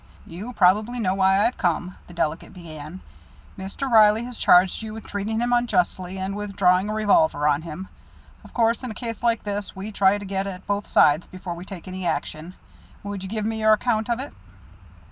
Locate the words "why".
1.13-1.45